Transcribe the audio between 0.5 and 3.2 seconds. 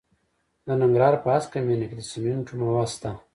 د ننګرهار په هسکه مینه کې د سمنټو مواد شته.